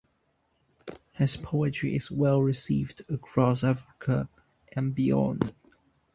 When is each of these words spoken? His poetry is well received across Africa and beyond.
His 1.11 1.37
poetry 1.37 1.95
is 1.95 2.09
well 2.09 2.41
received 2.41 3.03
across 3.07 3.63
Africa 3.63 4.27
and 4.75 4.95
beyond. 4.95 5.53